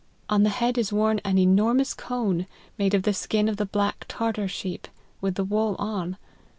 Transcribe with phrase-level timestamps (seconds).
[0.31, 4.05] On the head is worn an enormous cone, made of the skin of the black
[4.07, 4.87] Tar tar sheep,
[5.21, 6.17] with the wool on.